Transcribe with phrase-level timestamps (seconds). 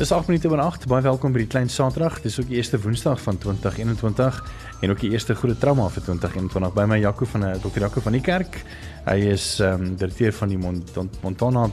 [0.00, 0.86] Dis 8 minute oor 8.
[0.88, 2.22] Baie welkom by die klein Saterdag.
[2.24, 4.38] Dis ook die eerste Woensdag van 2021
[4.80, 7.82] en ook die eerste groot trauma vir 2021 by my Jaco van eh, Dr.
[7.84, 8.62] Jaco van die kerk.
[9.04, 11.66] Hy is ehm um, direkteur van die Mont Montana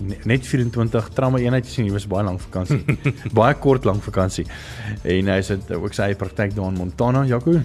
[0.00, 2.80] net 24 trauma eenheid sien hy was baie lank vakansie.
[3.42, 4.46] baie kort lank vakansie.
[5.04, 7.58] En hy het ook sy praktyk daar in Montana, Jaco.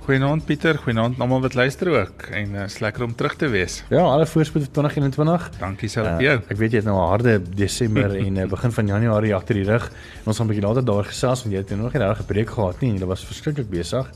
[0.00, 3.82] Goeienaand Pieter, goeienaand almal wat luister ook en uh, is lekker om terug te wees.
[3.92, 5.50] Ja, alle voorspoed vir 2021.
[5.60, 6.36] Dankie self vir uh, jou.
[6.54, 9.66] Ek weet jy het nou 'n harde Desember en uh, begin van Januarie agter die
[9.68, 9.90] rug.
[10.22, 12.32] En ons gaan 'n bietjie later daar gesels want jy het nog nie regtig 'n
[12.32, 12.98] preek gehad nie.
[12.98, 14.08] Jy was verskriklik besig.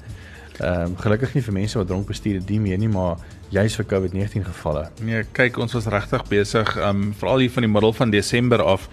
[0.60, 3.16] Ehm um, gelukkig nie vir mense wat dronk bestuur die meer nie, maar
[3.50, 4.88] jy's vir COVID-19 gevalle.
[5.02, 8.62] Nee, kyk, ons was regtig besig ehm um, veral hier van die middel van Desember
[8.62, 8.88] af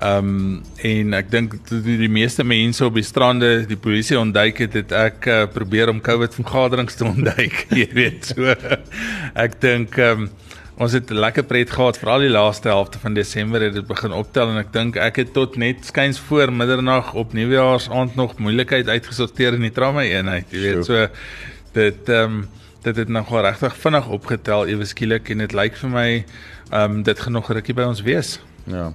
[0.00, 4.62] Ehm um, en ek dink die, die meeste mense op die strande, die polisie ontduik
[4.64, 8.30] het, het ek uh, probeer om COVID vergaderings te ontduik, jy weet.
[8.32, 8.54] So
[9.36, 10.30] ek dink ehm um,
[10.80, 14.16] ons het 'n lekker pret gehad veral die laaste helfte van Desember het dit begin
[14.16, 18.88] optel en ek dink ek het tot net skuins voor middernag op Nuwejaarsaand nog moeilikheid
[18.88, 20.84] uitgesorteer in die trauma eenheid, jy weet.
[20.88, 21.08] So
[21.76, 22.48] dit ehm um,
[22.80, 26.10] dit het nog regtig vinnig opgetel ewe skielik en dit lyk vir my
[26.72, 28.38] ehm um, dit gaan nog rukkie by ons wees.
[28.64, 28.94] Ja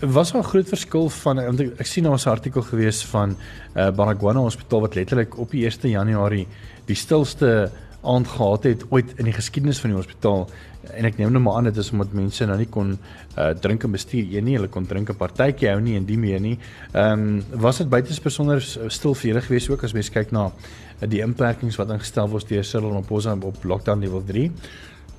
[0.00, 3.04] was daar 'n groot verskil van want ek, ek sien daar was 'n artikel gewees
[3.04, 3.36] van
[3.76, 6.46] uh, Baragwana Hospitaal wat letterlik op die 1 Januarie
[6.84, 7.70] die stilste
[8.06, 10.46] aand gehad het ooit in die geskiedenis van die hospitaal
[10.94, 13.84] en ek neem nou maar aan dit is omdat mense nou nie kon uh, drink
[13.84, 16.58] en bestuur een nie hulle kon drink 'n partytjie hou nie en die meer nie.
[16.92, 20.46] Ehm um, was dit buite besonder stil vir julle gewees ook as mens kyk na
[20.46, 24.50] uh, die inperkings wat ingestel word deur Cyril Ramaphosa op lockdown level 3?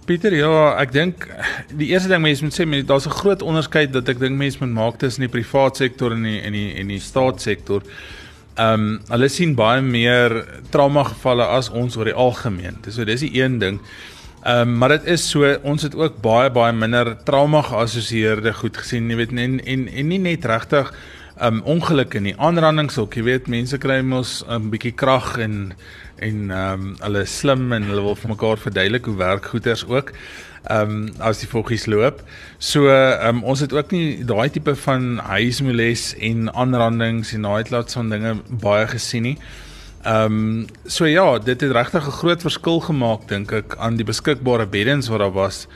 [0.08, 1.25] Pieter, ja, ek dink
[1.75, 4.72] die eerste ding mense moet sê, daar's 'n groot onderskeid dat ek dink mense moet
[4.72, 7.83] maak tussen die privaat sektor en die en die en die staatssektor.
[8.55, 12.80] Ehm um, hulle sien baie meer trauma gevalle as ons oor die algemeen.
[12.81, 13.81] Dis so dis die een ding.
[14.45, 18.77] Ehm um, maar dit is so ons het ook baie baie minder trauma geassosieerde goed
[18.77, 20.93] gesien, jy weet en en en nie net regtig
[21.42, 22.33] um ongelukke nie.
[22.37, 25.73] Aanrandings ook, jy weet, mense kry mos 'n um, bietjie krag en
[26.17, 30.11] en um hulle slim en hulle wil vir mekaar verduidelik hoe werk goeders ook.
[30.70, 32.23] Um as die voggies loop.
[32.58, 37.92] So um ons het ook nie daai tipe van huismoles en aanrandings en daai laat
[37.92, 39.37] son dinge baie gesien nie.
[40.05, 44.65] Um so ja, dit het regtig 'n groot verskil gemaak dink ek aan die beskikbare
[44.65, 45.67] beddens wat daar was.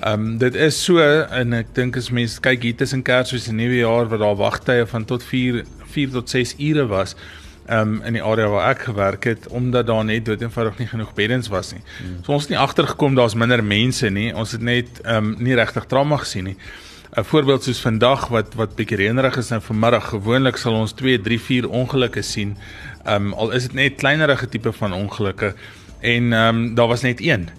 [0.00, 3.58] Ehm um, dit is so en ek dink as mense kyk hier tussen Kersfees en
[3.60, 7.12] Nuwejaar wat daar wagtye van tot 4 4 tot 6 ure was
[7.68, 11.12] um, in die area waar ek gewerk het omdat daar net dood eenvoudig nie genoeg
[11.14, 11.82] beddens was nie.
[11.98, 12.16] Hmm.
[12.24, 14.30] So ons het nie agtergekom daar's minder mense nie.
[14.32, 16.56] Ons het net ehm um, nie regtig trauma gesien nie.
[17.10, 20.08] 'n Voorbeeld soos vandag wat wat bietjie reënerig is nou vanmiddag.
[20.14, 22.56] Gewoonlik sal ons 2, 3, 4 ongelukke sien.
[23.04, 25.54] Ehm um, al is dit net kleinerige tipe van ongelukke
[26.00, 27.50] en ehm um, daar was net een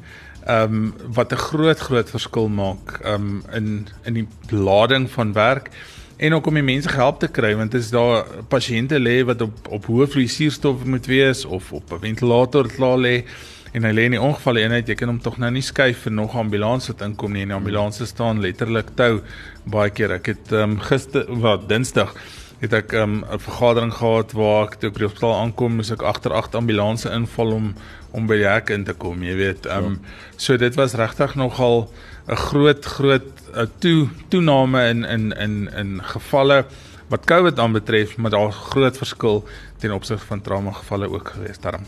[0.46, 5.34] ehm um, wat 'n groot groot verskil maak ehm um, in in die lading van
[5.34, 5.70] werk
[6.18, 9.68] en ook om die mense gehelp te kry want is daar pasiënte lê wat op
[9.70, 13.26] op hoë vloeisuurstof moet wees of op 'n ventilator klaar lê
[13.72, 16.12] en hy lê in die ongeval eenheid jy kan hom tog nou nie skuif vir
[16.12, 19.22] nog ambulans wat inkom nie en die ambulanse staan letterlik tou.
[19.64, 22.16] Baie keer ek het ehm um, gister wat dinsdag
[22.62, 25.92] het ek ehm, 'n um, vergadering gehad waar ek toe by die hospitaal aankom, moes
[25.92, 27.74] ek agter agt ambulanse inval om
[28.12, 29.66] om by die hek in te kom, jy weet.
[29.66, 30.00] Ehm um,
[30.36, 31.90] so dit was regtig nogal
[32.28, 36.66] 'n groot groot uh, toe toename in in in in gevalle
[37.10, 39.44] wat COVID aanbetref, maar daar's groot verskil
[39.78, 41.84] ten opsigte van trauma gevalle ook gewees daarom.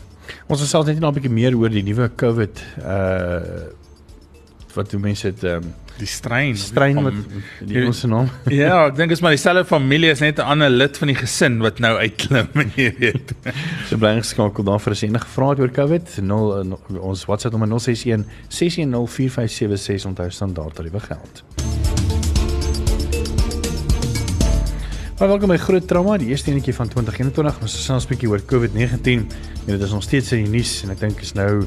[0.46, 3.40] Ons het selfs net nou 'n bietjie meer oor die nuwe COVID uh
[4.74, 7.14] wat die mense het ehm um, die strein strein met
[7.62, 8.30] die ons naam.
[8.50, 11.60] ja, ek dink is maar dieselfde familie is net 'n ander lid van die gesin
[11.62, 12.48] wat nou uitklim,
[12.80, 13.34] jy weet.
[13.88, 16.18] so bly geskakel daar vir as enige vrae oor COVID.
[16.22, 21.44] 0 ons WhatsApp nommer 061 610 4576 onthou standaard tariewe geld.
[25.18, 27.60] Maar welkom by Groot Trauma, die eerste enetjie van 2021.
[27.62, 29.30] Ons gesels 'n bietjie oor COVID-19.
[29.66, 31.66] En dit is nog steeds in die nuus en ek dink is nou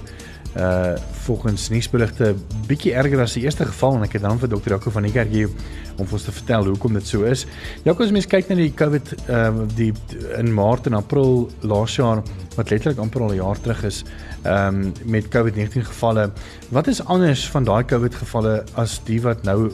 [0.57, 0.95] uh
[1.27, 2.29] volgens nuusberigte
[2.69, 5.11] bietjie erger as die eerste geval en ek het dan vir dokter Jaco van die
[5.11, 5.49] kerk hier
[5.97, 7.43] om ons te vertel hoekom dit so is.
[7.83, 9.91] Jaco as mens kyk na die COVID ehm uh, die
[10.37, 12.23] in Maart en April laas jaar
[12.55, 14.03] wat letterlik amper al 'n jaar terug is
[14.43, 16.31] ehm um, met COVID-19 gevalle.
[16.69, 19.71] Wat is anders van daai COVID gevalle as die wat nou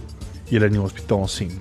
[0.49, 1.53] julle in die hospitaal sien?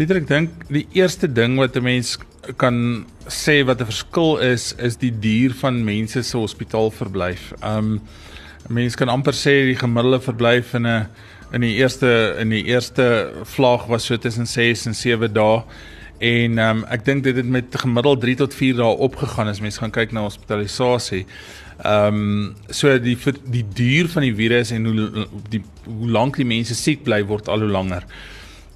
[0.00, 2.16] Pieter, ek dink die eerste ding wat 'n mens
[2.56, 7.52] kan sê wat 'n verskil is is die duur van mense se hospitaalverblyf.
[7.62, 8.00] Um
[8.68, 11.06] mense kan amper sê die gemiddelde verblyf in 'n
[11.52, 15.64] in die eerste in die eerste vlaag was so tussen 6 en 7 dae.
[16.18, 19.80] En um ek dink dit het met gemiddeld 3 tot 4 dae opgegaan as mense
[19.80, 21.26] gaan kyk na hospitalisasie.
[21.84, 26.74] Um so die die duur van die virus en hoe die hoe lank die mense
[26.74, 28.04] siek bly word al hoe langer.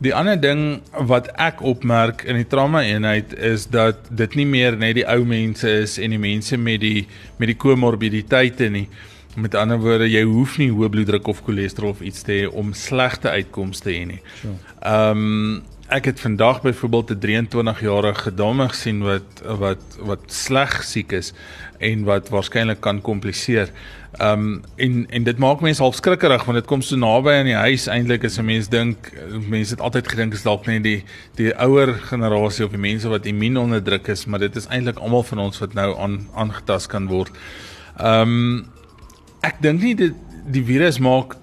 [0.02, 4.76] Die ander ding wat ek opmerk in die trauma eenheid is dat dit nie meer
[4.76, 7.06] net die ou mense is en die mense met die
[7.38, 8.88] met die komorbiditeite nie.
[9.34, 12.74] Met ander woorde, jy hoef nie hoë bloeddruk of cholesterol of iets te hê om
[12.74, 14.20] slegte uitkomste te hê nie.
[14.82, 15.62] Ehm um,
[15.94, 21.32] ek het vandag byvoorbeeld 'n 23-jarige dame gesien wat wat wat sleg siek is
[21.78, 23.70] en wat waarskynlik kan kompliseer.
[24.12, 27.50] Ehm um, en en dit maak mense half skrikkerig want dit kom so naby aan
[27.50, 29.12] die huis eintlik as 'n mens dink
[29.48, 31.04] mense het altyd gedink is dalk net die
[31.34, 35.22] die ouer generasie of die mense wat immuun onderdruk is, maar dit is eintlik almal
[35.22, 37.30] van ons wat nou aan aangetast kan word.
[37.98, 38.66] Ehm um,
[39.40, 40.14] ek dink nie dit
[40.46, 41.36] die virus maak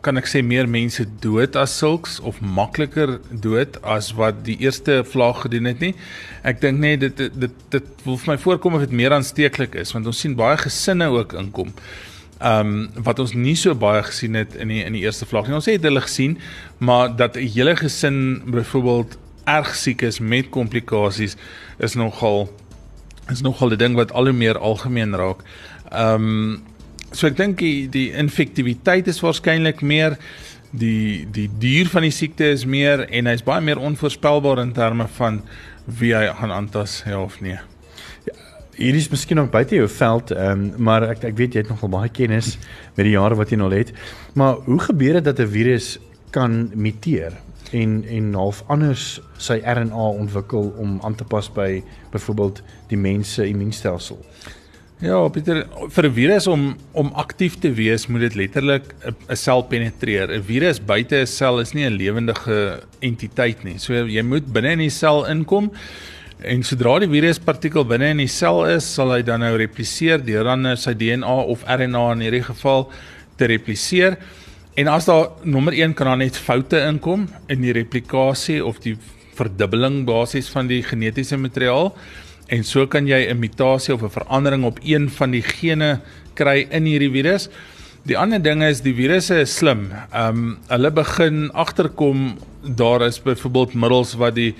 [0.00, 5.00] kan ek sê meer mense dood as sulks of makliker dood as wat die eerste
[5.04, 5.92] vlaag gedoen het nie.
[6.42, 9.76] Ek dink net dit dit dit, dit wil vir my voorkom of dit meer aansteeklik
[9.80, 11.74] is want ons sien baie gesinne ook inkom.
[12.40, 15.48] Ehm um, wat ons nie so baie gesien het in die in die eerste vlaag
[15.48, 15.58] nie.
[15.58, 16.38] Ons het hulle gesien,
[16.78, 21.36] maar dat 'n hele gesin byvoorbeeld erg siek is met komplikasies
[21.78, 22.48] is nogal
[23.28, 25.44] is nogal 'n ding wat al hoe meer algemeen raak.
[25.90, 26.62] Ehm um,
[27.10, 30.14] So ek dink die, die infektiwiteit is waarskynlik meer
[30.70, 35.08] die die duur van die siekte is meer en hy's baie meer onvoorspelbaar in terme
[35.16, 35.40] van
[35.98, 37.58] wie hy gaan aantas ja of nee.
[38.28, 38.36] Ja,
[38.76, 41.90] hier is miskien nog buite jou veld, um, maar ek ek weet jy het nogal
[41.96, 42.54] baie kennis
[42.94, 43.90] met die jare wat jy al het.
[44.38, 45.98] Maar hoe gebeur dit dat 'n virus
[46.30, 47.34] kan muteer
[47.72, 51.82] en en half anders sy RNA ontwikkel om aan te pas by
[52.12, 54.18] byvoorbeeld die mens se immuunstelsel?
[55.00, 58.84] Ja, Pieter, vir 'n virus om om aktief te wees, moet dit letterlik
[59.30, 60.28] 'n sel penetreer.
[60.28, 63.78] 'n Virus buite 'n sel is nie 'n lewendige entiteit nie.
[63.78, 65.72] So jy moet binne in die sel inkom
[66.44, 70.44] en sodra die viruspartikel binne in die sel is, sal hy dan nou repliseer deur
[70.44, 72.92] dan nou sy DNA of RNA in hierdie geval
[73.38, 74.18] te repliseer.
[74.76, 78.98] En as daar nommer 1 kan daar net foute inkom in die replikasie of die
[79.34, 81.94] verdubbeling basies van die genetiese materiaal
[82.50, 86.00] En so kan jy 'n mutasie of 'n verandering op een van die gene
[86.34, 87.48] kry in hierdie virus.
[88.02, 89.92] Die ander ding is die virusse is slim.
[90.12, 94.54] Ehm um, hulle begin agterkom daar is byvoorbeeld middels wat die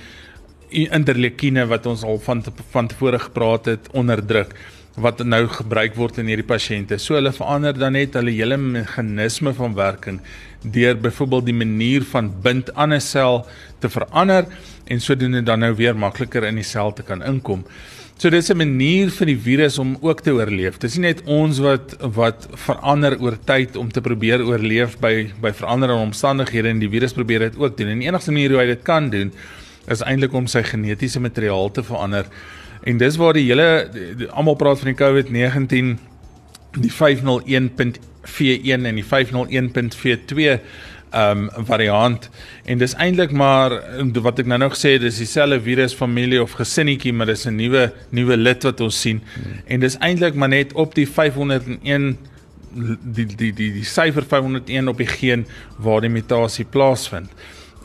[0.71, 4.55] interleukine wat ons al van van tevore gepraat het onderdruk
[5.01, 6.99] wat nou gebruik word in hierdie pasiënte.
[6.99, 10.21] So hulle verander dan net hulle hele meganisme van werking
[10.63, 13.47] deur byvoorbeeld die manier van bind aan 'n sel
[13.81, 14.47] te verander
[14.91, 17.65] en sodoende dan nou weer makliker in die sel te kan inkom.
[18.21, 20.79] So dis 'n manier vir die virus om ook te oorleef.
[20.79, 25.53] Dis nie net ons wat wat verander oor tyd om te probeer oorleef by by
[25.53, 27.89] veranderende omstandighede en die virus probeer dit ook doen.
[27.89, 29.33] En die enigste manier hoe hy dit kan doen
[29.89, 32.27] is eintlik om sy genetiese materiaal te verander.
[32.85, 33.89] En dis waar die hele
[34.31, 35.99] almal praat van die COVID-19
[36.79, 40.61] die 501.v1 en die 501.v2
[41.13, 42.31] um variant
[42.65, 43.75] en dis eintlik maar
[44.23, 47.93] wat ek nou nog sê dis dieselfde virus familie of gesinnetjie maar dis 'n nuwe
[48.11, 49.63] nuwe lid wat ons sien hmm.
[49.67, 52.17] en dis eintlik maar net op die 501
[52.73, 55.47] die die die die syfer 501 op die geen
[55.79, 57.31] waar die mutasie plaasvind.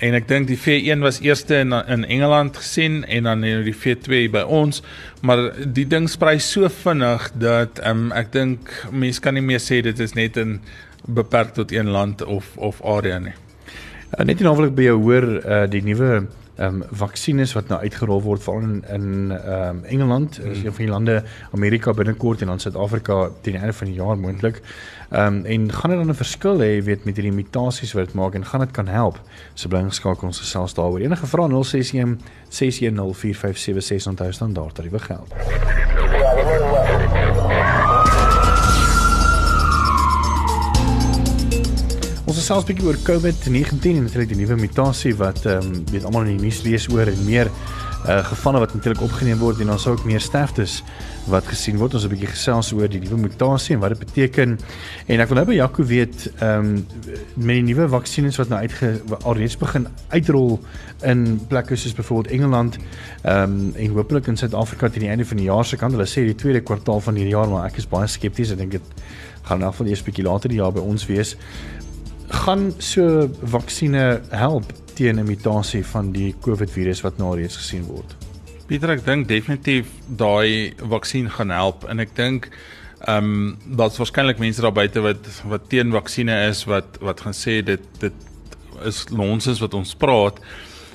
[0.04, 3.76] En ek dink die V1 was eerste in in Engeland gesien en dan nou die
[3.76, 4.82] V2 by ons,
[5.22, 9.82] maar die ding sprei so vinnig dat um, ek dink mense kan nie meer sê
[9.86, 10.60] dit is net 'n
[11.08, 13.34] beperk tot een land of of area nie.
[14.18, 18.22] Uh, net alweer by jou hoor uh, die nuwe ehm um, vaksines wat nou uitgerol
[18.24, 20.66] word veral in in ehm um, Engeland, is mm.
[20.66, 24.18] een van die lande Amerika binnekort en dan Suid-Afrika teen die einde van die jaar
[24.18, 24.62] moontlik.
[25.10, 28.16] Ehm um, en gaan dit dan 'n verskil hê weet met hierdie mutasies wat dit
[28.16, 29.20] maak en gaan dit kan help?
[29.54, 31.00] So bly geskakel ons gesels daaroor.
[31.00, 32.18] Enige vrae 061
[32.50, 35.34] 610 4576 onthou standaard tariewe geld.
[42.46, 46.36] 'n bietjie oor COVID-19 en natuurlik die nuwe mutasie wat ehm um, weet almal in
[46.38, 47.50] die nuus lees oor en meer
[48.06, 50.84] uh gevalle wat natuurlik opgeneem word en ons ook meer sterftes
[51.26, 51.96] wat gesien word.
[51.98, 54.60] Ons het 'n bietjie gesels oor die nuwe mutasie en wat dit beteken.
[55.08, 56.86] En ek wil nou by Jaco weet ehm um,
[57.34, 60.60] met die nuwe vaksines wat nou uitge alreeds begin uitrol
[61.02, 62.78] in plekke soos byvoorbeeld Engeland
[63.24, 65.92] ehm um, en hopelik in Suid-Afrika teen die einde van die jaar se kant.
[65.94, 68.52] Hulle sê die tweede kwartaal van hierdie jaar, maar ek is baie skepties.
[68.52, 68.94] Ek dink dit
[69.42, 71.36] gaan nou van eers bietjie later die jaar by ons wees
[72.30, 77.84] gaan so vaksines help teen 'n mutasie van die COVID virus wat nou reeds gesien
[77.84, 78.16] word?
[78.68, 82.50] Pieter, ek dink definitief daai vaksin gaan help en ek dink
[83.06, 87.34] ehm um, daar's waarskynlik mense daar buite wat wat teen vaksines is wat wat gaan
[87.34, 88.14] sê dit dit
[88.84, 90.40] is nonsens wat ons praat.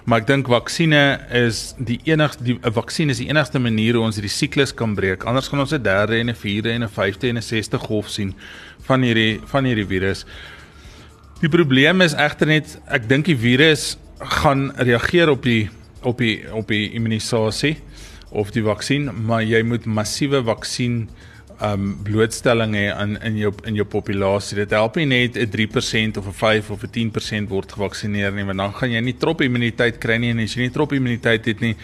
[0.05, 4.05] Maar ek dink vaksines is die enigste die 'n vaksin is die enigste manier hoe
[4.05, 5.25] ons hierdie siklus kan breek.
[5.25, 8.09] Anders gaan ons 'n derde en 'n vierde en 'n vyfde en 'n sesde golf
[8.09, 8.35] sien
[8.83, 10.25] van hierdie van hierdie virus.
[11.41, 13.95] Die probleem is egter net ek dink die virus
[14.41, 15.71] gaan reageer op die
[16.05, 17.79] op die op die immunisasie
[18.29, 21.07] of die vaksin, maar jy moet massiewe vaksin
[21.65, 24.59] um blootstelling hê in in jou in jou populasie.
[24.61, 28.45] Dit help nie net 'n 3% of 'n 5 of 'n 10% word gevaksinneer nie,
[28.45, 31.45] want dan gaan jy nie trop immuniteit kry nie en as jy nie trop immuniteit
[31.47, 31.77] het nie,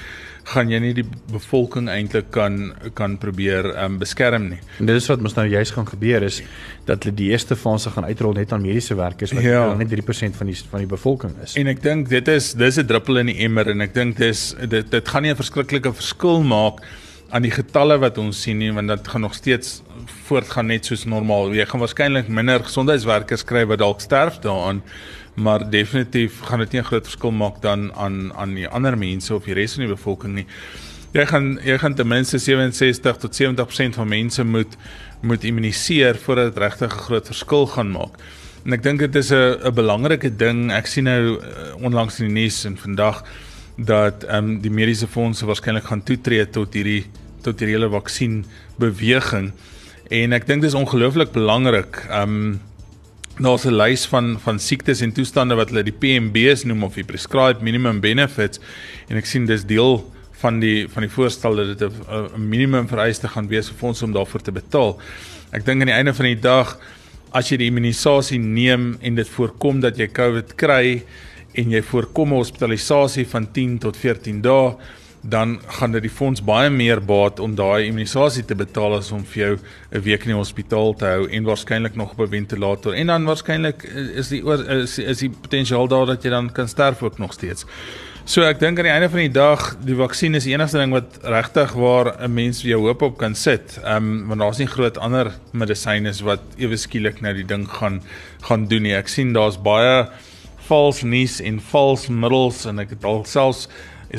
[0.46, 2.58] gaan jy nie die bevolking eintlik kan
[2.94, 4.60] kan probeer um beskerm nie.
[4.78, 6.38] En dit is wat mos nou juist gaan gebeur is
[6.86, 9.64] dat hulle die eerste fase gaan uitrol net aan mediese werkers wat ja.
[9.74, 11.56] net 3% van die van die bevolking is.
[11.58, 14.54] En ek dink dit is dis 'n druppel in die emmer en ek dink dis
[14.68, 16.80] dit dit gaan nie 'n verskriklike verskil maak
[17.34, 19.82] aan die getalle wat ons sien nie want dit gaan nog steeds
[20.28, 21.52] voortgaan net soos normaal.
[21.54, 24.82] Jy gaan waarskynlik minder gesondheidswerkers kry wat dalk sterf daaraan,
[25.36, 29.34] maar definitief gaan dit nie 'n groot verskil maak dan aan aan die ander mense
[29.34, 30.46] of die res van die bevolking nie.
[31.12, 34.76] Jy gaan jy gaan ten minste 67 tot 70% van mense moet
[35.20, 38.18] moet immuniseer voordat dit regtig 'n groot verskil gaan maak.
[38.64, 40.72] En ek dink dit is 'n 'n belangrike ding.
[40.72, 43.24] Ek sien nou uh, onlangs in die nuus en vandag
[43.76, 47.04] dat ehm um, die mediese fondse waarskynlik gaan toetree tot hierdie
[47.42, 48.44] tot hierdie hele vaksin
[48.78, 49.52] beweging
[50.10, 52.06] en ek dink dit is ongelooflik belangrik.
[52.08, 52.60] Ehm um,
[53.38, 57.04] daar's 'n lys van van siektes en toestande wat hulle die PMB's noem of die
[57.04, 58.60] prescribed minimum benefits
[59.08, 63.28] en ek sien dis deel van die van die voorstel dat dit 'n minimum vereiste
[63.28, 65.00] gaan wees vir ons om daarvoor te betaal.
[65.52, 66.78] Ek dink aan die einde van die dag
[67.30, 71.02] as jy die immunisasie neem en dit voorkom dat jy COVID kry
[71.54, 74.74] en jy voorkom 'n hospitalisasie van 10 tot 14 dae,
[75.28, 79.24] dan gaan dit die fonds baie meer baat om daai immunisasie te betaal as om
[79.24, 79.58] vir jou
[79.92, 82.94] 'n week in die hospitaal te hou en waarskynlik nog op 'n ventilator.
[82.94, 83.82] En dan waarskynlik
[84.14, 87.64] is die is, is die potensiaal daar dat jy dan kan sterf ook nog steeds.
[88.24, 90.90] So ek dink aan die einde van die dag, die vaksin is die enigste ding
[90.90, 93.78] wat regtig waar 'n mens jou hoop op kan sit.
[93.84, 98.02] Ehm um, want daar's nie groot ander medisyne wat ewe skielik nou die ding gaan
[98.40, 98.94] gaan doen nie.
[98.94, 100.08] Ek sien daar's baie
[100.66, 103.68] vals nuus en vals middels en ek het al selfs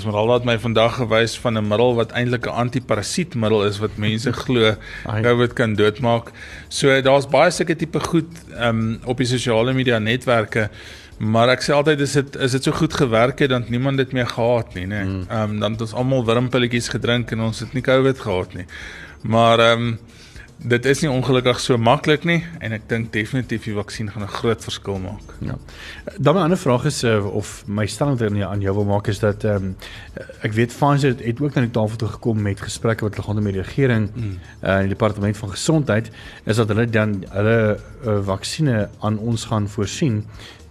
[0.05, 4.33] al wat my vandag gewys van 'n middel wat eintlik 'n antiparasietmiddel is wat mense
[4.33, 4.75] glo
[5.05, 6.31] COVID kan doodmaak.
[6.69, 10.69] So daar's baie sulke tipe goed um, op die sosiale media netwerke.
[11.17, 14.11] Maar ek sê altyd is dit is dit so goed gewerk het dan niemand dit
[14.11, 15.03] meer gehad nie, nê.
[15.03, 15.25] Mm.
[15.29, 18.65] Ehm um, dan het ons almal wurmpilletjies gedrink en ons het nie COVID gehad nie.
[19.21, 19.99] Maar ehm um,
[20.57, 24.37] dit is nie ongelukkig so maklik nie en ek dink definitief die vaksin gaan 'n
[24.39, 25.35] groot verskil maak.
[25.39, 25.57] Ja.
[26.17, 29.19] Dan 'n ander vraag is uh, of my stelling dan aan jou wil maak is
[29.19, 29.75] dat ehm um,
[30.41, 33.27] ek weet Pfizer het, het ook na die tafel toe gekom met gesprekke wat hulle
[33.27, 34.39] gaan met die regering mm.
[34.63, 36.11] uh, in die departement van gesondheid
[36.43, 40.25] is dat hulle dan hulle uh, vaksines aan ons gaan voorsien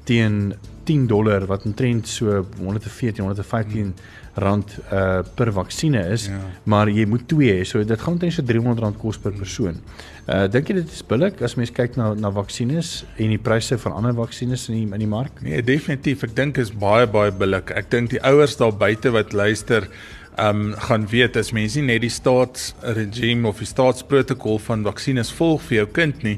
[0.04, 0.54] teen
[0.86, 6.40] 10 dollar wat omtrent so 114 115 mm rand uh per vaksines is, ja.
[6.68, 7.64] maar jy moet twee hê.
[7.64, 9.78] So dit gaan omtrent so 300 rand kos per persoon.
[10.26, 13.78] Uh dink jy dit is billik as mens kyk na na vaksines en die pryse
[13.80, 15.40] van ander vaksines in die in die mark?
[15.46, 16.26] Nee, definitief.
[16.28, 17.72] Ek dink is baie baie billik.
[17.72, 19.88] Ek dink die ouers daar buite wat luister
[20.36, 25.64] um gaan weet as mense nie net die staatsregime of die staatsprotokol van vaksines volg
[25.70, 26.36] vir jou kind nie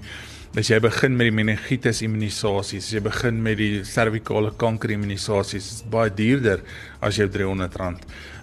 [0.57, 5.71] as jy begin met die meningitis immunisasies, as jy begin met die servikale kanker immunisasies,
[5.75, 6.65] is baie duurder
[7.01, 7.99] as jou R300.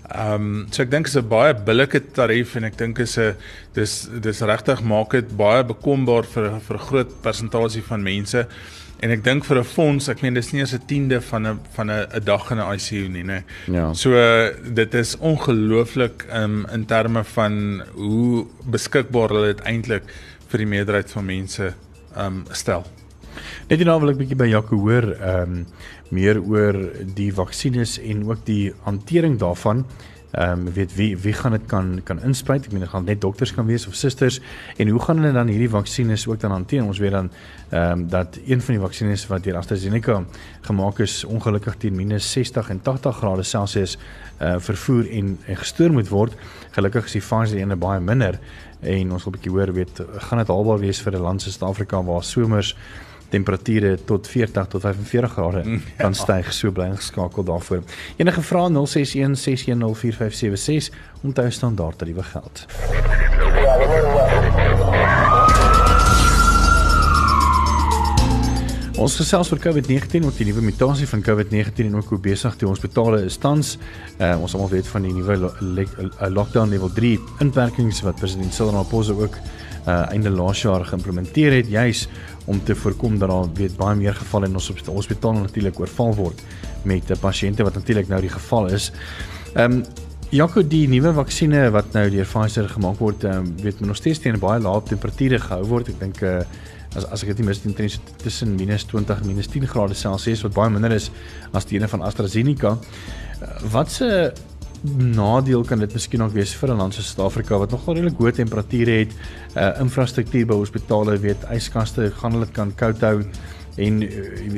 [0.06, 3.36] Ehm um, so ek dink is 'n baie billike tarief en ek dink is 'n
[3.74, 8.48] dis dis regtig maak dit baie bekombaar vir vir 'n groot persentasie van mense.
[9.02, 11.60] En ek dink vir 'n fonds, ek meen dis nie eens 'n tiende van 'n
[11.76, 13.44] van 'n 'n dag in 'n ICU nie, né?
[13.68, 13.94] Ja.
[13.94, 14.12] So
[14.74, 20.04] dit is ongelooflik um, in terme van hoe beskikbaar hulle dit eintlik
[20.48, 21.74] vir die meerderheid van mense
[22.18, 22.86] um stel.
[23.70, 25.64] Net hierna wil ek bietjie by Jaco hoor um
[26.16, 26.78] meer oor
[27.18, 29.86] die vaksines en ook die hantering daarvan.
[30.36, 32.66] Ehm um, weet wie wie gaan dit kan kan inspuit?
[32.66, 34.42] Ek meen dit gaan net dokters kan wees of susters
[34.76, 36.84] en hoe gaan hulle dan hierdie vaksines ook dan hanteer?
[36.84, 37.30] Ons weet dan
[37.70, 40.24] ehm um, dat een van die vaksines wat deur AstraZeneca
[40.62, 43.98] gemaak is ongelukkig teen -60 en 80 grade Celsius
[44.42, 46.34] uh vervoer en en gestoor moet word.
[46.72, 48.40] Gelukkig is die Pfizer ene baie minder
[48.82, 51.58] en ons wil 'n bietjie hoor weet gaan dit haalbaar wees vir 'n land soos
[51.58, 52.76] Suid-Afrika waar somers
[53.30, 56.20] temperature tot 40 tot 45 grade mm, kan ja.
[56.24, 57.84] styg so bly geskakel daarvoor.
[58.18, 60.92] Enige vrae 061 610 4576
[61.24, 62.66] onthou standaard tariewe geld.
[68.96, 72.68] Ons gesels oor COVID-19 en die nuwe mutasie van COVID-19 en ook hoe besig die
[72.68, 73.74] hospitale is tans.
[74.22, 78.56] Uh, ons almal weet van die nuwe lo lo lockdown level 3 inperkings wat president
[78.56, 82.06] Cyril Ramaphosa ook uh, einde laas jaar geïmplementeer het juis
[82.48, 86.46] om te voorkom dat daar weet baie meer gevalle in ons hospitaal natuurlik oorval word
[86.88, 88.94] met uh, pasiënte wat natuurlik nou die geval is.
[89.56, 89.84] Ehm um,
[90.34, 94.20] Jaco die nuwe vaksines wat nou deur Pfizer gemaak word, um, weet men nog steeds
[94.20, 95.92] teen baie lae temperature gehou word.
[95.94, 96.40] Ek dink uh
[96.96, 100.70] as as ek dit nie mis teen tussen -20 en -10 grade Celsius wat baie
[100.70, 101.12] minder is
[101.54, 102.78] as die ene van AstraZeneca.
[103.72, 104.34] Wat se
[104.94, 108.34] nadeel kan dit miskien ook wees vir 'n land soos Suid-Afrika wat nogal redelik hoë
[108.34, 109.12] temperature het,
[109.56, 113.24] uh infrastruktuur by hospitale, weet, yskaste, gaan hulle kan koud hou
[113.78, 114.02] en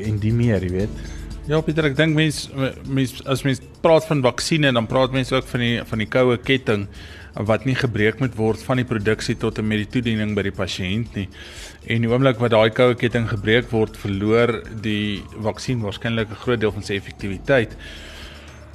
[0.03, 0.89] en die meer, jy weet.
[1.47, 2.49] Ja, Pieter, ek dink mense
[2.87, 6.37] mense as mense praat van vaksines, dan praat mense ook van die van die koue
[6.37, 6.87] ketting
[7.45, 10.55] wat nie gebreek moet word van die produksie tot en met die toediening by die
[10.55, 11.27] pasiënt nie.
[11.85, 16.59] En die oomblik wat daai koue ketting gebreek word, verloor die vaksin waarskynlik 'n groot
[16.59, 17.77] deel van sy effektiwiteit.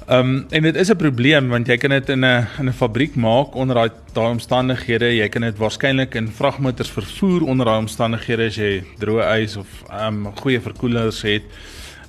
[0.07, 2.73] Ehm um, en dit is 'n probleem want jy kan dit in 'n in 'n
[2.73, 5.17] fabriek maak onder daai daai omstandighede.
[5.17, 9.67] Jy kan dit waarskynlik in vragmotors vervoer onder daai omstandighede as jy droë ys of
[9.91, 11.43] ehm um, goeie verkoelers het.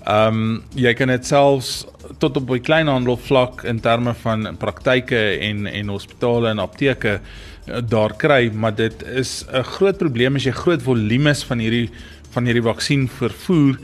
[0.03, 1.85] Ehm um, jy kan dit selfs
[2.19, 7.19] tot op 'n kleinhandel vlak in terme van praktyke en en hospitale en apteke
[7.67, 11.89] eh, daar kry, maar dit is 'n groot probleem as jy groot volumes van hierdie
[12.31, 13.77] van hierdie vaksin vervoer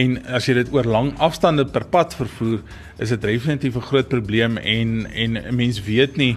[0.00, 2.60] en as jy dit oor lang afstande per pad vervoer,
[3.02, 6.36] is dit definitief 'n groot probleem en en 'n mens weet nie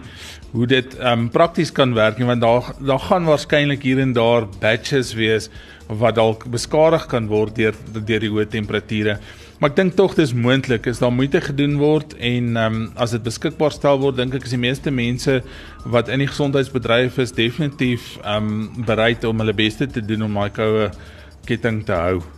[0.51, 4.47] hoe dit um prakties kan werk nie want daar daar gaan waarskynlik hier en daar
[4.59, 5.49] batches wees
[5.87, 9.19] wat dalk beskadig kan word deur deur die hoë temperature.
[9.59, 13.11] Maar ek dink tog dis moontlik is daar moeite gedoen word en ehm um, as
[13.11, 15.41] dit beskikbaar stel word dink ek is die meeste mense
[15.85, 20.33] wat in die gesondheidsbedryf is definitief ehm um, bereid om hulle bes te doen om
[20.33, 20.89] daai koue
[21.45, 22.34] ketting te hou.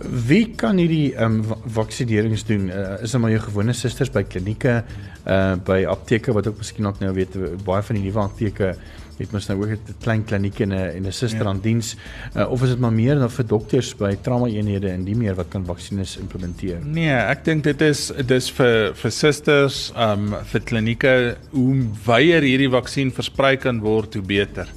[0.00, 2.68] Wie kan hierdie ehm um, vaksinerings doen?
[2.68, 4.82] Uh, is dit maar jou gewone susters by klinieke,
[5.26, 8.74] uh by apteke wat ook miskien ook nou weet baie van die nuwe apteke
[9.18, 11.48] het mos nou ook 'n klein kliniek en 'n en 'n suster ja.
[11.48, 11.96] aan diens.
[12.36, 15.34] Uh, of is dit maar meer dan vir dokters by trauma eenhede en die meer
[15.34, 16.78] wat kan vaksines implementeer?
[16.84, 22.42] Nee, ek dink dit is dis vir vir susters, ehm um, vir klinieke hoe wyer
[22.42, 24.68] hierdie vaksin versprei kan word, hoe beter.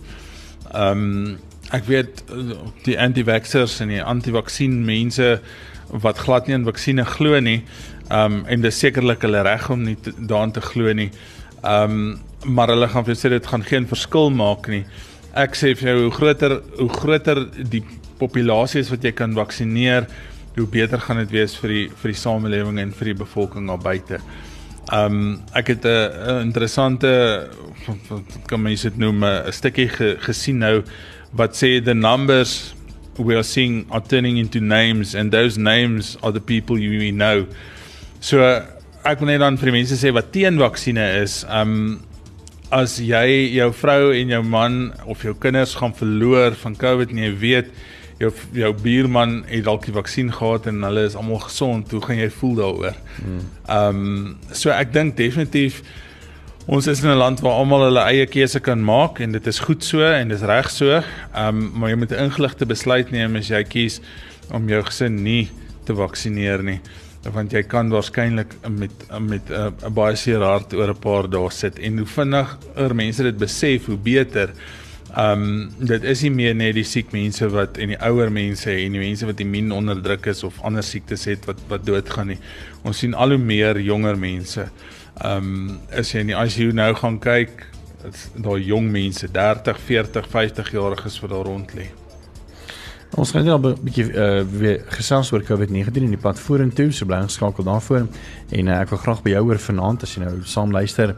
[0.74, 1.38] Ehm um,
[1.76, 2.24] ek weet
[2.86, 5.38] die anti-vaxxers en die anti-vaksin mense
[6.04, 7.62] wat glad nie in vaksines glo nie.
[8.14, 11.10] Um en dis sekerlik hulle reg om nie daaraan te glo nie.
[11.64, 14.86] Um maar hulle gaan vir sê dit gaan geen verskil maak nie.
[15.36, 17.84] Ek sê vir jou hoe groter hoe groter die
[18.18, 20.08] populasie is wat jy kan vaksineer,
[20.56, 23.82] hoe beter gaan dit wees vir die vir die samelewing en vir die bevolking daar
[23.82, 24.22] buite.
[24.94, 27.50] Um ek het 'n interessante
[28.48, 30.84] kan mense dit noem 'n stukkie ge, gesien nou
[31.34, 32.74] but say the numbers
[33.18, 37.12] we are seeing are turning into names and those names are the people you we
[37.12, 37.48] know.
[38.20, 38.42] So
[39.08, 42.04] ek wil net dan vir die mense sê wat teen vaksines is, um
[42.76, 47.22] as jy jou vrou en jou man of jou kinders gaan verloor van COVID en
[47.24, 47.70] jy weet
[48.20, 52.20] jou jou buurman het dalk die vaksin gehad en hulle is almal gesond, hoe gaan
[52.20, 53.00] jy voel daaroor?
[53.22, 53.46] Hmm.
[53.72, 54.04] Um
[54.52, 55.80] so ek dink definitief
[56.68, 59.60] Ons is in 'n land waar almal hulle eie keuse kan maak en dit is
[59.60, 61.00] goed so en dit is reg so.
[61.00, 64.02] Ehm um, maar jy moet 'n ingeligte besluit neem as jy kies
[64.52, 65.50] om jou gesin nie
[65.86, 66.82] te vaksinereer nie
[67.34, 71.50] want jy kan waarskynlik met met 'n uh, baie seer hart oor 'n paar dae
[71.50, 74.50] sit en hoe vinniger mense dit besef hoe beter.
[75.18, 78.92] Um, dit is nie meer net die siek mense wat en die ouer mense en
[78.92, 82.40] die mense wat immuun onderdruk is of ander siektes het wat wat doodgaan nie.
[82.84, 84.68] Ons sien al hoe meer jonger mense.
[85.22, 87.66] Ehm um, as jy in die ICU nou gaan kyk,
[88.38, 91.88] daai jong mense, 30, 40, 50 jariges wat daar rond lê.
[93.16, 97.06] Ons gaan net 'n bietjie uh weer gesels oor COVID-19 in die pad vorentoe, so
[97.06, 98.08] bly geskakel daarvoor.
[98.52, 101.16] En uh, ek wil graag by jou hoor vanaand as jy nou saam luister.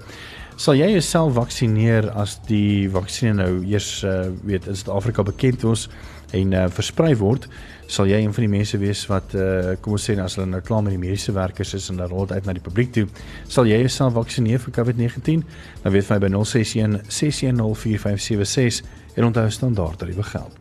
[0.56, 5.90] Sal jy jouself vaksineer as die vaksinne nou eers uh weet in Suid-Afrika bekend word
[6.32, 7.50] en uh versprei word?
[7.90, 10.46] sal jy een van die mense wees wat uh kom ons sê nou as hulle
[10.52, 12.92] nou klaar met die mediese werkers is en dan rol dit uit na die publiek
[12.94, 13.08] toe,
[13.50, 15.42] sal jy jouself vaksineer vir COVID-19?
[15.84, 18.84] Dan weet jy by 061 6104576
[19.18, 20.54] en onthou standaard tariewe geld.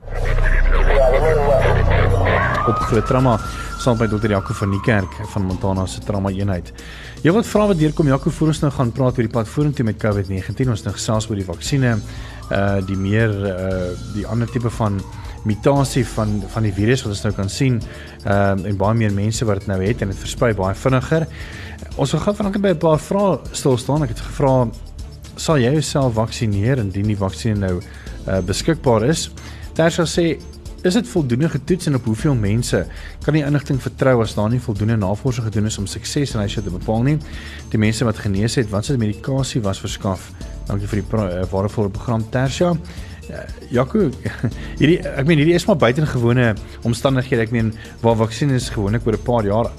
[2.68, 3.36] Op groot trauma
[3.78, 6.72] saam by dokter Jaco van die kerk van Montana se trauma eenheid.
[7.22, 9.84] Jy wat vra wat deurkom Jaco voor ons nou gaan praat oor die pad vorentoe
[9.84, 12.00] met COVID-19 ons nou gesels oor die vaksines
[12.48, 14.96] uh die meer uh die ander tipe van
[15.44, 17.78] mutasie van van die virus wat ons nou kan sien
[18.24, 21.26] ehm um, en baie meer mense wat dit nou het en dit versprei baie vinniger.
[21.96, 24.02] Ons wil gou vanaand by 'n paar vrae stil staan.
[24.02, 24.68] Ek het gevra
[25.36, 29.30] sal jy jouself vaksineer indien die vaksin nou uh, beskikbaar is?
[29.74, 30.38] Sal sê
[30.82, 32.86] is dit voldoende getoets en op hoeveel mense
[33.24, 36.48] kan die inligting vertrou as daar nie voldoende navorsing gedoen is om sukses en hy
[36.48, 37.18] sê te bepaal nie.
[37.70, 40.32] Die mense wat genees het, wat se medikasie was verskaf.
[40.66, 42.66] Dankie vir die uh, waardevolle program Tersia.
[42.66, 43.07] Ja,
[43.70, 44.08] Jaco,
[44.80, 46.54] hierdie ek meen hierdie is maar buitengewone
[46.88, 47.42] omstandighede.
[47.48, 49.70] Ek meen waar vaksines gewoonlik oor 'n paar jaar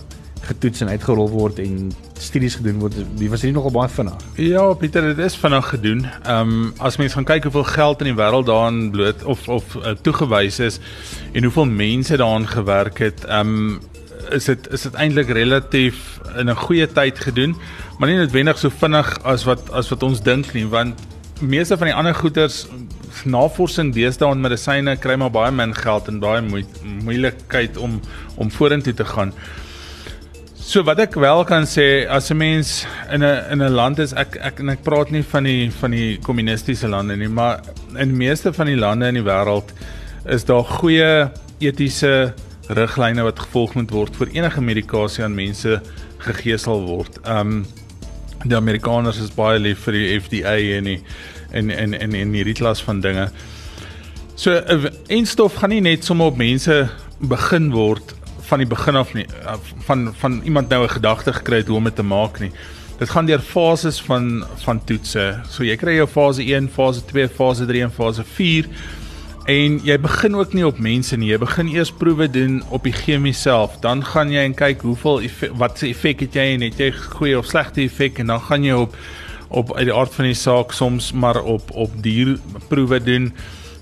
[0.50, 2.96] getoets en uitgerol word en studies gedoen word.
[3.20, 4.24] Wie was hier nogal baie vinnig.
[4.36, 6.06] Ja, Pieter, dit is vinnig gedoen.
[6.24, 9.76] Ehm um, as mens gaan kyk hoeveel geld in die wêreld daarin bloot of of
[9.76, 10.80] uh, toegewys is
[11.34, 13.80] en hoeveel mense daaraan gewerk het, ehm um,
[14.30, 17.56] is dit is dit eintlik relatief in 'n goeie tyd gedoen,
[17.98, 20.96] maar nie noodwendig so vinnig as wat as wat ons dink nie, want
[21.42, 22.68] meeste van die ander goeders
[23.26, 26.42] navorsing deesdae aan medisyne kry maar baie min geld en baie
[27.06, 28.00] moeilikheid om
[28.38, 29.34] om vorentoe te gaan.
[30.70, 34.14] So wat ek wel kan sê as 'n mens in 'n in 'n land is
[34.14, 37.62] ek ek en ek praat nie van die van die kommunistiese lande nie, maar
[37.98, 39.74] in meeste van die lande in die wêreld
[40.26, 42.34] is daar goeie etiese
[42.70, 45.82] riglyne wat gevolg moet word vir enige medikasie aan mense
[46.20, 47.18] gegee sal word.
[47.26, 47.66] Um
[48.46, 51.00] die Amerikaners is baie lief vir die FDA en die
[51.52, 53.30] en en en en hierdie klas van dinge.
[54.36, 58.16] So 'n enstof gaan nie net sommer op mense begin word
[58.50, 59.26] van die begin af nie
[59.86, 62.52] van van iemand nou 'n gedagte gekry het hoe om dit te maak nie.
[63.00, 65.40] Dit gaan deur fases van van toetse.
[65.50, 68.66] So jy kry jou fase 1, fase 2, fase 3 en fase 4
[69.46, 71.32] en jy begin ook nie op mense nie.
[71.32, 73.80] Jy begin eers proewe doen op die chemie self.
[73.82, 75.22] Dan gaan jy en kyk hoeveel
[75.58, 78.64] wat se effek het jy en het jy goeie of slegte effek en dan gaan
[78.64, 78.96] jy op
[79.50, 83.32] op uit die aard van die saak soms maar op op dierproewe doen.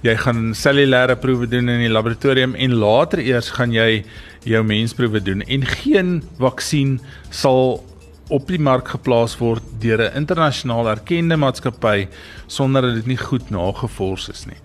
[0.06, 4.06] Jy gaan cellulêre proewe doen in die laboratorium en later eers gaan jy
[4.48, 7.00] jou mensproewe doen en geen vaksin
[7.30, 7.84] sal
[8.30, 12.08] op die mark geplaas word deur 'n internasionaal erkende maatskappy
[12.48, 14.60] sonder dat dit nie goed nagevors is nie.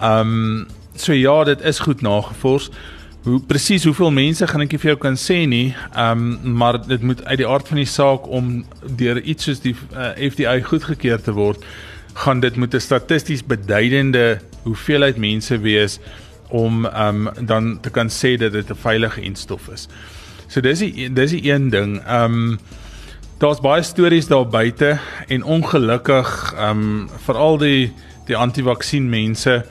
[0.00, 2.70] Um so ja, dit is goed nagevors
[3.22, 5.74] hoe presies hoeveel mense gaan ek nie vir jou kan sê nie.
[5.92, 8.64] Ehm um, maar dit moet uit die aard van die saak om
[8.96, 11.64] deur iets soos die uh, eh, FDA goedgekeur te word,
[12.24, 16.00] gaan dit moet 'n statisties beduidende hoeveelheid mense wees
[16.48, 19.88] om ehm um, dan te kan sê dat dit 'n veilige enstof is.
[20.48, 22.00] So dis die dis die een ding.
[22.06, 22.58] Ehm um,
[23.38, 27.92] daar's baie stories daar buite en ongelukkig ehm um, veral die
[28.26, 29.64] die anti-vaksin mense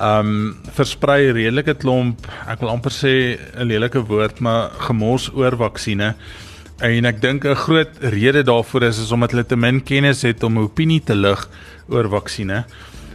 [0.00, 6.14] um versprei redelike klomp, ek wil amper sê 'n lelike woord, maar gemors oor vaksines.
[6.80, 10.42] En ek dink 'n groot rede daarvoor is is omdat hulle te min kennis het
[10.42, 11.48] om 'n opinie te lig
[11.88, 12.64] oor vaksines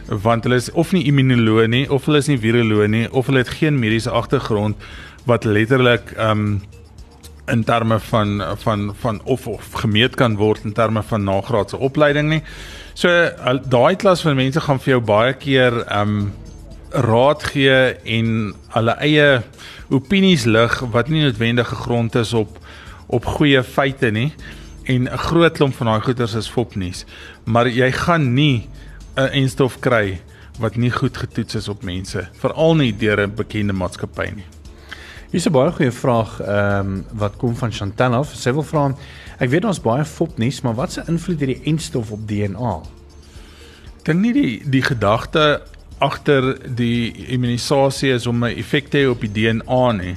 [0.08, 3.44] want hulle is of nie immunoloë nie of hulle is nie viroloë nie of hulle
[3.44, 4.76] het geen mediese agtergrond
[5.28, 6.62] wat letterlik um
[7.48, 12.28] in terme van van van of of gemeet kan word in terme van nagraadse opleiding
[12.28, 12.42] nie.
[12.94, 13.08] So
[13.68, 16.32] daai klas van mense gaan vir jou baie keer um
[16.90, 19.42] raad gee en hulle eie
[19.88, 22.58] opinies lig wat nie noodwendig gegrond is op
[23.08, 24.32] op goeie feite nie.
[24.84, 27.04] En 'n groot klomp van daai goeters is fopnuus
[27.44, 28.68] maar jy gaan nie
[29.16, 30.20] 'n enstof kry
[30.58, 32.28] wat nie goed getoets is op mense.
[32.32, 34.46] Veral nie deur 'n bekende maatskappy nie.
[35.30, 38.34] Hier's 'n baie goeie vraag ehm um, wat kom van Chantel af.
[38.34, 38.94] Sy wil vra
[39.38, 42.76] ek weet ons baie fopnuus maar wat se invloed het die enstof op DNA
[44.08, 45.60] Dink nie die die gedagte
[45.98, 50.16] agter die immunisasie is om 'n effek te hê op die DNA nie.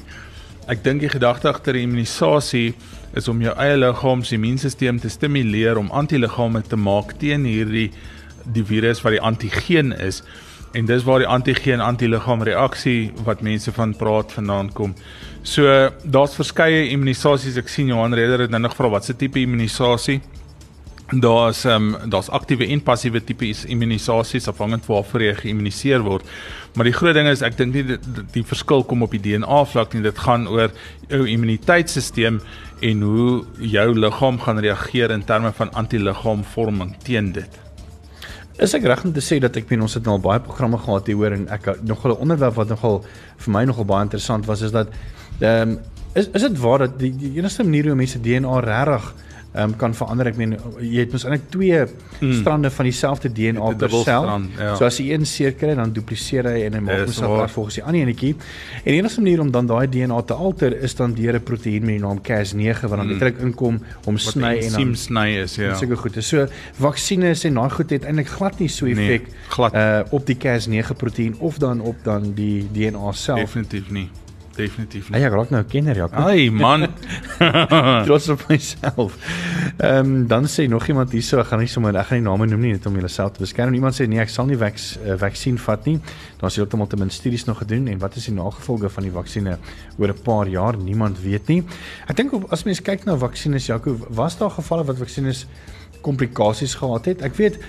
[0.67, 2.73] Ek dink die gedagte agter die immunisasie
[3.15, 7.91] is om jou eie liggaam se immuunstelsel te stimuleer om antiliggame te maak teen hierdie
[8.45, 10.21] die virus wat die antigeen is.
[10.73, 14.95] En dis waar die antigeen antiliggaam reaksie wat mense van praat vandaan kom.
[15.43, 17.57] So daar's verskeie immunisasies.
[17.57, 20.21] Ek sien Johan Reder het nou nog vra wat se tipe immunisasie
[21.11, 26.23] daar's ehm um, daar's aktiewe en passiewe tipe immunisasies afhangend waarvoor jy geïmmuniseer word.
[26.75, 27.97] Maar die groot ding is ek dink nie die,
[28.31, 30.03] die verskil kom op die DNA vlak nie.
[30.05, 30.71] Dit gaan oor
[31.09, 32.39] jou immuniteitstelsel
[32.81, 37.59] en hoe jou liggaam gaan reageer in terme van antiliggaamvorming teen dit.
[38.61, 40.79] Is ek reg om te sê dat ek meen ons het nou al baie programme
[40.79, 43.03] gehad hieroor en ek nog 'n onderwerp wat nogal
[43.37, 44.87] vir my nogal baie interessant was is dat
[45.41, 45.79] ehm um,
[46.13, 49.13] is is dit waar dat die, die enigste manier hoe mense DNA regtig
[49.53, 50.29] um, kan verander.
[50.31, 52.33] Ek meen jy het mos eintlik twee hmm.
[52.39, 54.29] strande van dieselfde DNA per sel.
[54.57, 54.75] Ja.
[54.79, 57.79] So as jy een seer kry, dan dupliseer hy en hy maak hom self volgens
[57.79, 58.33] die ander enetjie.
[58.83, 61.85] En die enigste manier om dan daai DNA te alter is dan deur 'n proteïen
[61.85, 63.09] met die naam Cas9 wat dan hmm.
[63.09, 65.75] letterlik inkom om sny en dan sny is ja.
[65.75, 66.17] Seker goed.
[66.23, 66.47] So
[66.79, 70.95] vaksines en daai goed het eintlik glad nie so effek nee, uh op die Cas9
[70.97, 73.39] proteïen of dan op dan die DNA self.
[73.39, 74.09] Definitief nie
[74.55, 75.19] definitief nie.
[75.19, 76.07] Ja, ek raak nou 'n kenner, ja.
[76.11, 76.87] Ai man.
[78.07, 79.17] Trots op myself.
[79.77, 82.45] Ehm um, dan sê nog iemand hierso, ek gaan nie sommer ek gaan nie name
[82.45, 83.73] noem nie net om jouself te beskerm.
[83.73, 85.99] Iemand sê nee, ek sal nie vaks uh, vaksin vat nie.
[86.41, 89.57] Daar's heeltemal te min studies nog gedoen en wat is die nagevolge van die vaksines
[89.97, 90.77] oor 'n paar jaar?
[90.77, 91.63] Niemand weet nie.
[92.07, 95.47] Ek dink as mens kyk na vaksines, Jaco, was daar gevalle wat vaksines
[96.01, 97.21] komplikasies gehad het?
[97.21, 97.59] Ek weet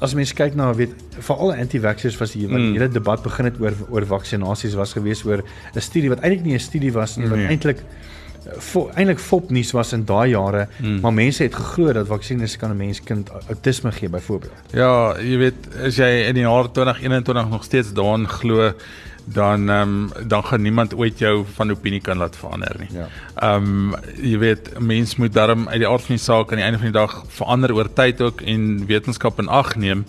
[0.00, 2.72] as mens kyk na weet veral anti-vaxxers was hier wat mm.
[2.72, 5.42] hele debat begin het oor oor vaksinasies was gewees oor
[5.74, 7.48] 'n studie wat eintlik nie 'n studie was nie wat nee.
[7.48, 7.82] eintlik
[8.96, 11.00] eintlik fop nuus was in daai jare, hmm.
[11.02, 14.52] maar mense het geglo dat vaksines kan 'n mens kind autisme gee byvoorbeeld.
[14.70, 15.54] Ja, jy weet,
[15.84, 18.72] as jy in die jaar 2021 nog steeds daarin glo
[19.26, 22.88] dan um, dan gaan niemand ooit jou van opinie kan laat verander nie.
[22.92, 23.08] Ja.
[23.34, 26.64] Ehm um, jy weet mens moet daarom uit die aard van die saak aan die
[26.64, 30.04] einde van die dag verander oor tyd ook en wetenskap in ag neem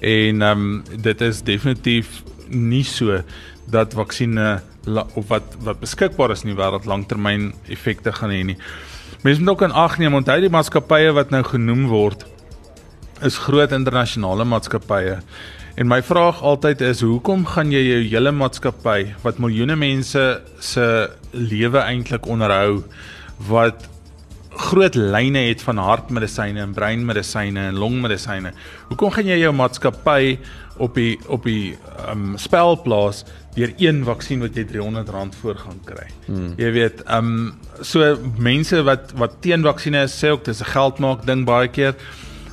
[0.00, 3.20] en ehm um, dit is definitief nie so
[3.70, 4.60] dat vaksines
[5.14, 8.56] of wat wat beskikbaar is in die wêreld langtermyn effekte gaan hê nie.
[9.22, 12.24] Mense moet ook in ag neem onthou die maatskappye wat nou genoem word
[13.24, 15.20] is groot internasionale maatskappye.
[15.74, 20.22] En my vraag altyd is hoekom gaan jy jou hele maatskappy wat miljoene mense
[20.62, 20.84] se
[21.34, 22.84] lewe eintlik onderhou
[23.48, 23.88] wat
[24.54, 28.52] groot lyne het van hartmedisyne en breinmedisyne en longmedisyne.
[28.92, 30.36] Hoekom gaan jy jou maatskappy
[30.78, 31.74] op die op die
[32.06, 33.24] um spel plaas
[33.58, 36.06] deur een vaksin wat jy R300 voor gaan kry?
[36.28, 36.52] Hmm.
[36.58, 41.42] Jy weet, um so mense wat wat teen vaksines sê ook dis 'n geldmaak ding
[41.44, 41.98] baie keer.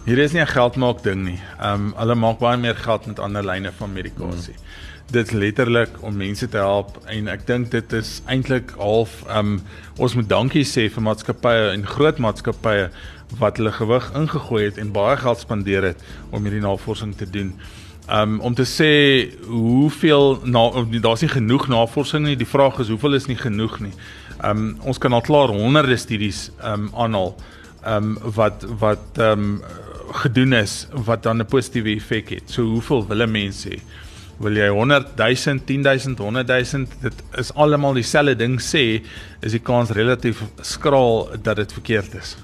[0.03, 1.39] Hier is nie 'n geldmaak ding nie.
[1.59, 4.55] Ehm um, hulle maak baie meer geld met ander lyne van medikasie.
[4.57, 5.11] Mm.
[5.11, 9.37] Dit is letterlik om mense te help en ek dink dit is eintlik half ehm
[9.37, 9.61] um,
[9.97, 12.89] ons moet dankie sê vir maatskappye en groot maatskappye
[13.37, 17.53] wat hulle gewig ingegooi het en baie geld spandeer het om hierdie navorsing te doen.
[18.09, 20.65] Um om te sê hoeveel na
[21.01, 22.35] daar's nie genoeg navorsing nie.
[22.35, 23.93] Die vraag is hoeveel is nie genoeg nie.
[24.43, 27.35] Um ons kan al klaar honderde studies um aanhaal
[27.85, 29.61] um wat wat um
[30.23, 32.49] gedoen is wat dan 'n positiewe effek het.
[32.49, 33.79] So hoeveel wille mense hê?
[34.41, 36.85] Wil jy 100 000, 10 000, 100 000?
[37.01, 39.03] Dit is almal dieselfde ding sê,
[39.41, 42.37] is die kans relatief skraal dat dit verkeerd is.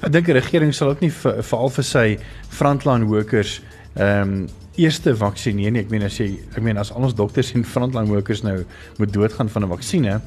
[0.00, 2.06] Ek dink die regering sal ook nie veral vir, vir sy
[2.48, 3.60] frontline workers
[3.94, 4.48] ehm um,
[4.80, 5.82] eerste vaksineer nie.
[5.84, 8.62] Ek meen as jy ek meen as al ons dokters en frontline workers nou
[8.98, 10.22] moet doodgaan van 'n vaksines,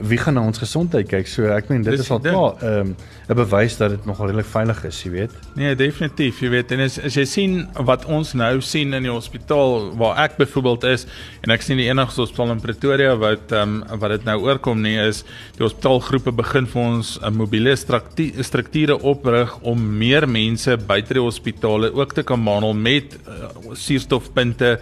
[0.00, 1.26] wie gaan na ons gesondheid kyk?
[1.26, 4.26] So ek meen dit Dis is al klaar ehm, 'n um, bewys dat dit nogal
[4.26, 5.30] redelik veilig is, jy weet.
[5.54, 6.72] Nee, definitief, jy weet.
[6.72, 10.84] En as, as jy sien wat ons nou sien in die hospitaal waar ek byvoorbeeld
[10.84, 11.06] is
[11.42, 14.82] en ek sien die enigste hospitaal in Pretoria wat ehm um, wat dit nou oorkom
[14.82, 15.24] nie is
[15.56, 21.92] die hospitaalgroepe begin vir ons 'n mobiele strukture oprig om meer mense buite die hospitale
[21.94, 24.78] ook te kan behandel met uh, suurstofpunte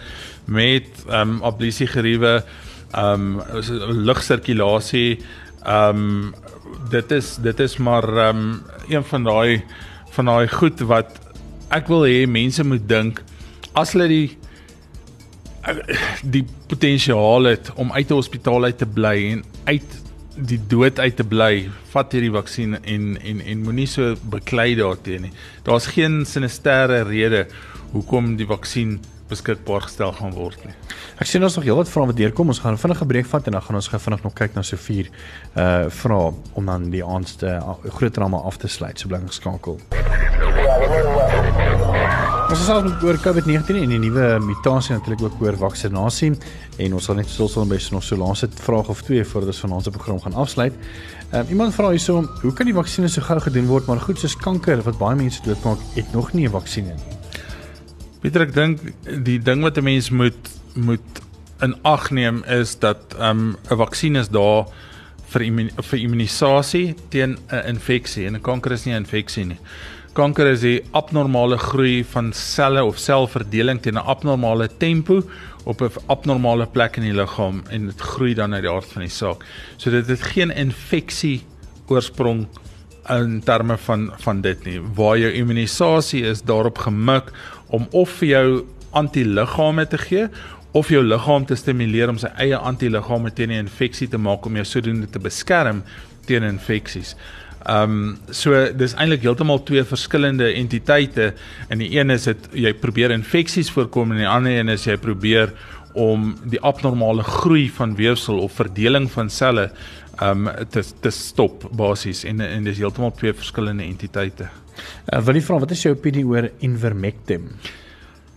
[0.47, 2.41] met ehm um, ablasie geriewe
[2.93, 5.21] ehm um, lugsirkulasie
[5.65, 6.35] ehm um,
[6.91, 9.65] dit is dit is maar ehm um, een van daai
[10.17, 11.19] van daai goed wat
[11.69, 13.23] ek wil hê mense moet dink
[13.75, 14.39] as hulle die
[16.23, 20.06] die potensiaal het om uit 'n hospitaal uit te bly en uit
[20.37, 25.29] die dood uit te bly, vat hierdie vaksin en en en moenie so beklei daarteenoor
[25.29, 25.35] nie.
[25.65, 27.47] Daar's geen sinisterre rede
[27.93, 30.75] hoekom die vaksin beskikbaar gestel gaan word nie.
[31.19, 32.53] Ek sien ons nog heelwat vrae wat deurkom.
[32.53, 34.63] Ons gaan vinnig 'n breek vat en dan gaan ons gou vinnig nog kyk na
[34.63, 35.11] so vier
[35.57, 38.99] uh vrae om dan die aanste uh, groot drama af te sluit.
[39.01, 39.81] So bly geskakel.
[42.57, 46.31] Ons is almal oor COVID-19 en die nuwe mutasie natuurlik ook oor vaksinasie
[46.81, 49.51] en ons sal net stil staan by so nog so laaste vraag of twee voordat
[49.53, 50.79] ons vanaand se program gaan afsluit.
[51.27, 54.23] Ehm um, iemand vra hierso, hoe kan die vaksines so gou gedoen word maar goed
[54.25, 56.97] soos kanker wat baie mense doodmaak, het nog nie 'n vaksin nie.
[58.23, 61.21] Pieter, ek dink die ding wat 'n mens moet moet
[61.61, 64.65] in ag neem is dat um, 'n um, vaksin is daar
[65.29, 69.61] vir immun, vir immunisasie teen 'n infeksie en 'n kanker is nie 'n infeksie nie.
[70.17, 75.21] Kanker is die abnormale groei van selle of selverdeling teen 'n abnormale tempo
[75.65, 79.03] op 'n abnormale plek in die liggaam en dit groei dan uit die aard van
[79.03, 79.45] die saak.
[79.77, 81.43] So dit het geen infeksie
[81.89, 82.47] oorsprong
[83.09, 84.81] in terme van van dit nie.
[84.95, 87.31] Waar jou immunisasie is daarop gemik
[87.69, 90.29] om of vir jou antiliggame te gee
[90.73, 94.55] of jou liggaam te stimuleer om sy eie antiliggame teen 'n infeksie te maak om
[94.55, 95.83] jou sodoende te beskerm
[96.25, 97.17] teen infeksies.
[97.67, 101.33] Ehm um, so dis eintlik heeltemal twee verskillende entiteite.
[101.69, 104.95] In die een is dit jy probeer infeksies voorkom en die ander een is jy
[105.03, 105.51] probeer
[105.97, 109.71] om die abnormale groei van weefsel of verdeling van selle
[110.21, 114.47] ehm um, te te stop basies en en dis heeltemal twee verskillende entiteite.
[115.13, 117.51] Uh, wil jy vra wat is jou opinie oor Invermectin?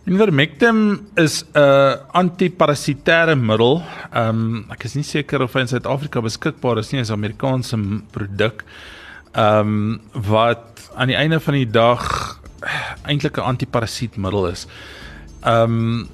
[0.09, 0.79] Invermectin
[1.21, 3.83] is 'n uh, antiparasitêre middel.
[4.11, 7.19] Ehm um, ek is nie seker of hy in Suid-Afrika beskikbaar is nie, is 'n
[7.21, 7.77] Amerikaanse
[8.11, 8.65] produk.
[9.31, 12.39] Ehm um, wat aan die einde van die dag
[13.05, 14.67] eintlik 'n antiparasietmiddel is.
[15.41, 16.07] Ehm um,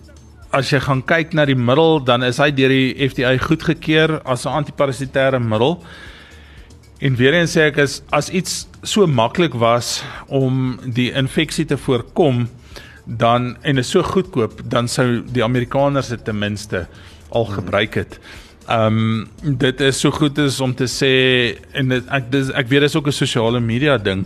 [0.50, 4.46] as jy gaan kyk na die middel, dan is hy deur die FDA goedgekeur as
[4.46, 5.84] 'n antiparasitêre middel.
[7.00, 11.78] En weer eens sê ek is as iets so maklik was om die infeksie te
[11.78, 12.48] voorkom
[13.06, 16.88] dan en is so goedkoop dan sou die Amerikaners dit ten minste
[17.30, 18.20] al gebruik het.
[18.66, 21.10] Ehm um, dit is so goed is om te sê
[21.78, 24.26] en dit, ek dis, ek weet dit is ook 'n sosiale media ding.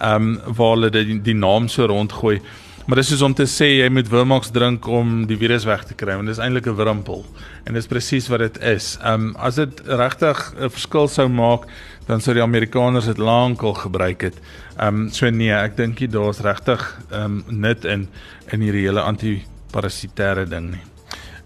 [0.00, 2.40] Ehm um, waar hulle die, die naam so rondgooi.
[2.86, 5.94] Maar dis is om te sê jy moet Wilmax drink om die virus weg te
[5.94, 7.24] kry want dit is eintlik 'n wurmpel
[7.64, 8.98] en dis presies wat dit is.
[9.02, 11.66] Ehm um, as dit regtig 'n verskil sou maak,
[12.06, 14.36] dan sou die Amerikaners dit lankal gebruik het.
[14.78, 18.08] Ehm um, so nee, ek dink jy daar's regtig ehm um, nut in
[18.52, 20.95] in hierdie hele antiparasitêre ding nie.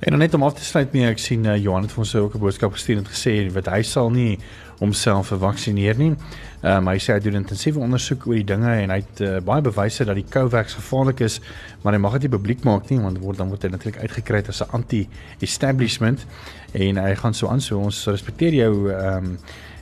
[0.00, 2.14] En dan net om af te sluit mee, ek sien uh, Johan het vir ons
[2.16, 4.38] ook 'n boodskap gestuur en gesê wat hy sal nie
[4.78, 6.14] homself vaksineer nie.
[6.62, 9.40] Ehm um, hy sê hy doen intensiewe ondersoek oor die dinge en hy het uh,
[9.44, 11.40] baie bewyse dat die Covax gevaarlik is,
[11.82, 14.42] maar hy mag dit nie publiek maak nie want word dan word hy natuurlik uitgekry
[14.48, 16.26] as 'n anti-establishment
[16.72, 19.38] en hy gaan so aan so ons respekteer jou ehm um,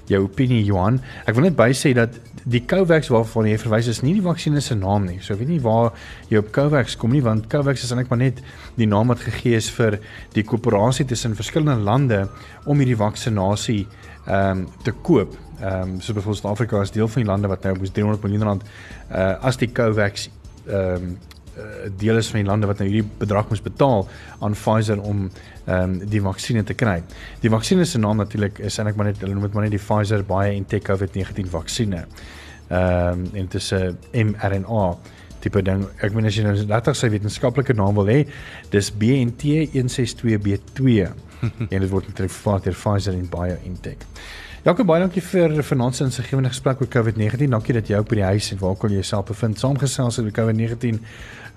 [0.08, 1.00] jou opinie Johan.
[1.28, 2.16] Ek wil net by sê dat
[2.48, 5.18] die Covax waarvan jy verwys is nie die vaksinne se naam nie.
[5.20, 5.92] So ek weet nie waar
[6.30, 8.40] jy op Covax kom nie want Covax is eintlik maar net
[8.78, 9.98] die naam wat gegee is vir
[10.36, 12.22] die koöperasie tussen verskillende lande
[12.64, 13.84] om hierdie vaksinasie
[14.28, 15.36] ehm um, te koop.
[15.60, 18.48] Ehm um, so byvoorbeeld Suid-Afrika is deel van die lande wat nou moes 300 miljoen
[18.52, 18.68] rand
[19.10, 20.28] uh as die Covax
[20.66, 21.16] ehm um,
[21.98, 24.06] deel is van die lande wat nou hierdie bedrag moes betaal
[24.40, 25.28] aan Pfizer om
[25.66, 27.02] ehm um, die vaksinne te kry.
[27.42, 29.82] Die vaksinne se naam natuurlik is eintlik maar net hulle noem dit maar net die
[29.82, 32.04] Pfizer BioNTech COVID-19 vaksinne.
[32.68, 33.96] Ehm um, en dit is 'n
[34.32, 34.96] mRNA
[35.40, 35.86] tipe ding.
[36.02, 38.26] Ek meen as jy nou regtig sy wetenskaplike naam wil hê,
[38.70, 41.08] dis BNT 162B2
[41.72, 44.06] en dit word natuurlik vervaardig deur Pfizer en BioNTech.
[44.66, 47.46] Jakob baie dankie vir vanaand se insiggewende gesprek oor COVID-19.
[47.54, 50.32] Dankie dat jy ook by die huis en waar kon jy jouself bevind saamgesels oor
[50.34, 50.98] COVID-19.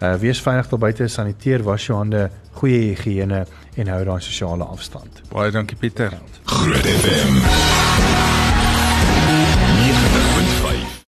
[0.01, 2.23] Uh wees veilig daar buite, saniteer, was jou hande,
[2.57, 3.43] goeie higiëne
[3.77, 5.21] en hou daai sosiale afstand.
[5.29, 6.17] Baie dankie Pieter.
[6.49, 8.60] Groot FM.